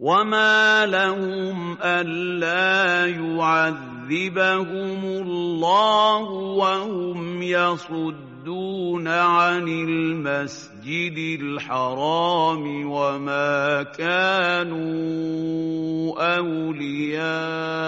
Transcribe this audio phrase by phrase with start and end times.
[0.00, 6.22] وما لهم الا يعذبهم الله
[6.56, 14.90] وهم يصدون عن المسجد الحرام وما كانوا
[16.36, 17.80] اولياءه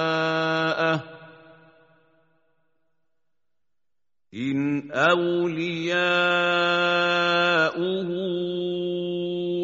[4.34, 6.02] ان اولياؤه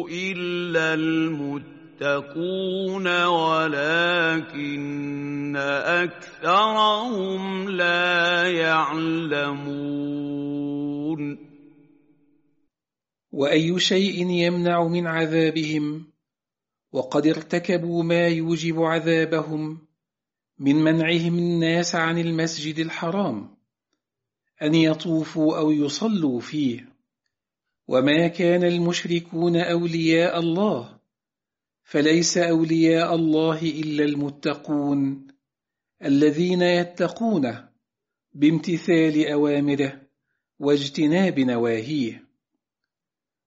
[0.09, 0.93] الا
[2.01, 4.79] المتقون ولكن
[5.85, 9.59] أكثرهم لا يعلمون.
[13.31, 16.07] وأي شيء يمنع من عذابهم؟
[16.91, 19.87] وقد ارتكبوا ما يوجب عذابهم
[20.59, 23.57] من منعهم الناس عن المسجد الحرام
[24.61, 26.89] أن يطوفوا أو يصلوا فيه.
[27.87, 30.98] وما كان المشركون أولياء الله
[31.89, 35.27] فليس أولياء الله إلا المتقون
[36.05, 37.69] الذين يتقونه
[38.33, 40.01] بامتثال أوامره
[40.59, 42.23] واجتناب نواهيه.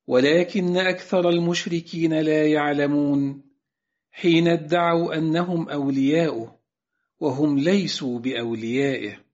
[0.06, 3.42] ولكن أكثر المشركين لا يعلمون
[4.10, 6.58] حين ادعوا أنهم اولياؤه
[7.20, 9.24] وهم ليسوا بأوليائه.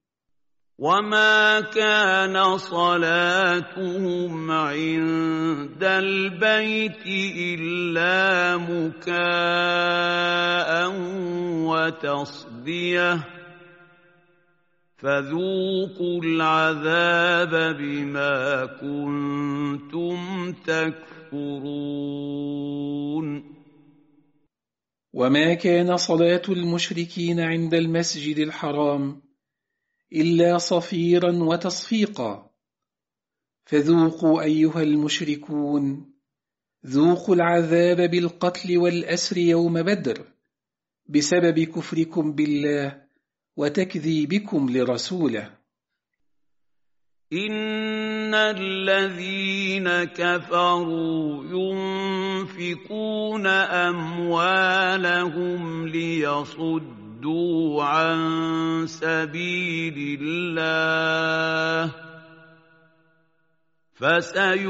[0.78, 9.10] وما كان صلاتهم عند البيت الا مكاء
[11.66, 13.24] وتصديه
[14.96, 20.16] فذوقوا العذاب بما كنتم
[20.52, 21.68] تكفرون
[25.12, 29.27] وما كان صلاه المشركين عند المسجد الحرام
[30.12, 32.50] إلا صفيرا وتصفيقا.
[33.64, 36.12] فذوقوا أيها المشركون
[36.86, 40.26] ذوقوا العذاب بالقتل والأسر يوم بدر
[41.06, 43.02] بسبب كفركم بالله
[43.56, 45.58] وتكذيبكم لرسوله.
[47.32, 53.46] إن الذين كفروا ينفقون
[53.96, 61.94] أموالهم ليصدوا صدوا عن سبيل الله
[63.94, 64.62] فسينفقونها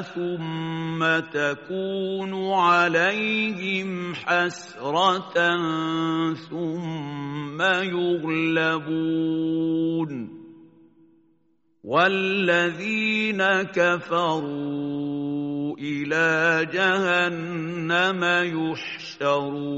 [0.00, 5.34] ثم تكون عليهم حسره
[6.50, 9.16] ثم يغلبون
[11.86, 14.96] والذين كفروا
[15.78, 18.24] إلى جهنم
[19.14, 19.76] يحشرون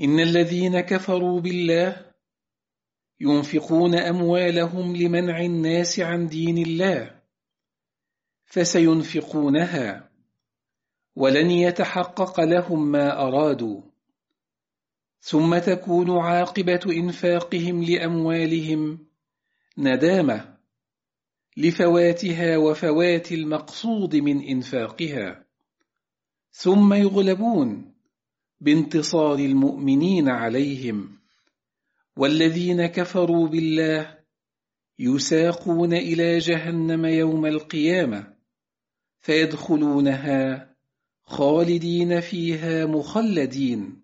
[0.00, 2.10] ان الذين كفروا بالله
[3.20, 7.20] ينفقون اموالهم لمنع الناس عن دين الله
[8.44, 10.10] فسينفقونها
[11.16, 13.93] ولن يتحقق لهم ما ارادوا
[15.26, 19.06] ثم تكون عاقبة إنفاقهم لأموالهم.
[19.78, 20.56] ندامة
[21.56, 25.44] لفواتها وفوات المقصود من إنفاقها.
[26.50, 27.94] ثم يغلبون
[28.60, 31.18] بانتصار المؤمنين عليهم.
[32.16, 34.18] والذين كفروا بالله
[34.98, 38.34] يساقون إلى جهنم يوم القيامة.
[39.20, 40.70] فيدخلونها
[41.24, 44.03] خالدين فيها مخلدين.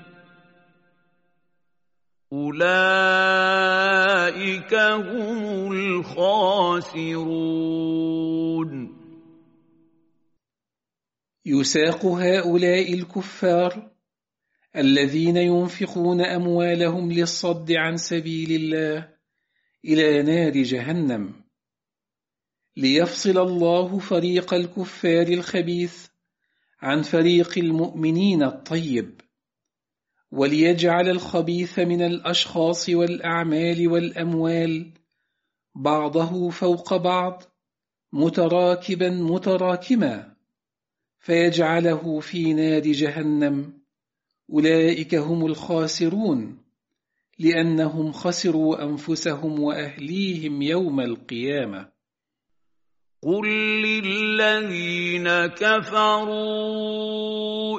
[2.33, 2.63] اولئك
[4.73, 7.31] هم الخاسرون
[11.45, 13.91] يساق هؤلاء الكفار
[14.75, 19.13] الذين ينفقون اموالهم للصد عن سبيل الله
[19.85, 21.33] إلى نار جهنم.
[22.77, 26.07] ليفصل الله فريق الكفار الخبيث
[26.81, 29.21] عن فريق المؤمنين الطيب.
[30.31, 34.91] وليجعل الخبيث من الأشخاص والأعمال والأموال.
[35.75, 37.43] بعضه فوق بعض
[38.13, 40.33] متراكبا متراكما
[41.19, 43.73] فيجعله في نار جهنم.
[44.53, 46.57] أولئك هم الخاسرون
[47.39, 51.91] لأنهم خسروا أنفسهم وأهليهم يوم القيامة.
[53.23, 53.47] قل
[53.81, 56.71] للذين كفروا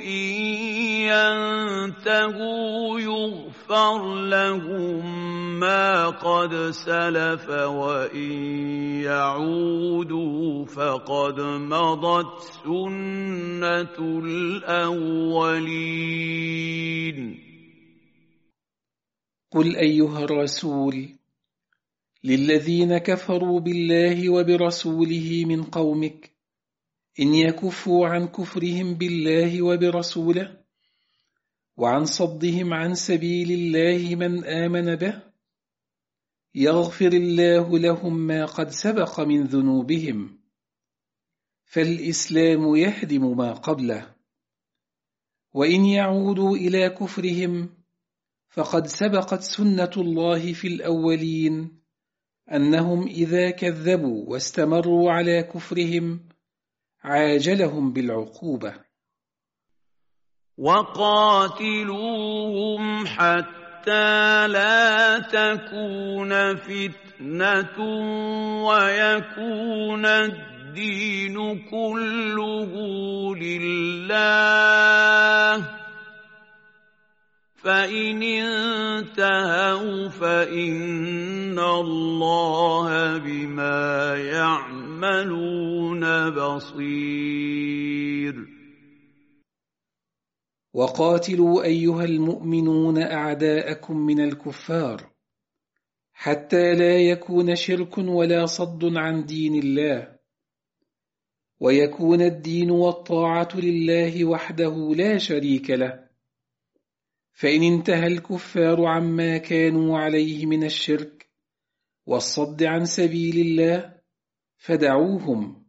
[0.02, 0.71] إن
[1.10, 5.02] ينتهوا يغفر لهم
[5.60, 8.32] ما قد سلف وإن
[9.02, 15.72] يعودوا فقد مضت سنة الأولين.
[19.52, 21.08] قل أيها الرسول
[22.24, 26.30] للذين كفروا بالله وبرسوله من قومك
[27.20, 30.61] إن يكفوا عن كفرهم بالله وبرسوله
[31.82, 35.22] وعن صدهم عن سبيل الله من آمن به.
[36.54, 40.38] يغفر الله لهم ما قد سبق من ذنوبهم.
[41.64, 44.14] فالإسلام يهدم ما قبله.
[45.54, 47.68] وإن يعودوا إلى كفرهم
[48.48, 51.82] فقد سبقت سنة الله في الأولين
[52.52, 56.28] أنهم إذا كذبوا واستمروا على كفرهم
[57.02, 58.91] عاجلهم بالعقوبة.
[60.62, 67.78] وقاتلوهم حتى لا تكون فتنة
[68.62, 72.72] ويكون الدين كله
[73.36, 74.12] لله.
[77.64, 88.41] فإن انتهوا فإن الله بما يعملون بصير.
[90.72, 95.12] وقاتلوا أيها المؤمنون أعداءكم من الكفار
[96.12, 100.18] حتى لا يكون شرك ولا صد عن دين الله.
[101.60, 106.08] ويكون الدين والطاعة لله وحده لا شريك له.
[107.32, 111.30] فإن انتهى الكفار عما كانوا عليه من الشرك
[112.06, 113.94] والصد عن سبيل الله
[114.56, 115.66] فدعوهم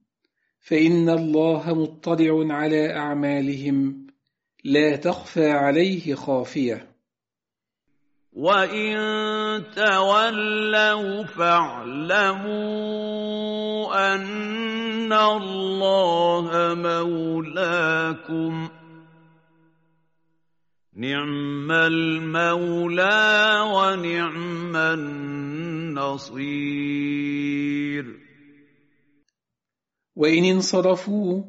[0.59, 4.07] فإن الله مطلع على أعمالهم.
[4.63, 6.93] لا تخفى عليه خافية.
[8.33, 8.95] وإن
[9.75, 12.53] تولوا فاعلموا
[14.15, 18.69] أن الله مولاكم
[20.93, 26.43] نعم المولى ونعم النصير.
[30.15, 31.43] وإن انصرفوا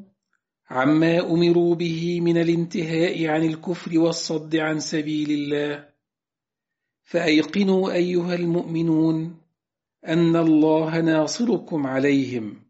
[0.75, 5.89] عما أمروا به من الانتهاء عن الكفر والصد عن سبيل الله.
[7.03, 9.41] فأيقنوا أيها المؤمنون
[10.07, 12.63] أن الله ناصركم عليهم.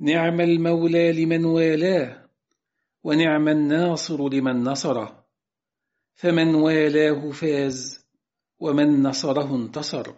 [0.00, 2.28] نعم المولى لمن والاه
[3.04, 5.26] ونعم الناصر لمن نصره.
[6.14, 8.06] فمن والاه فاز
[8.58, 10.14] ومن نصره انتصر.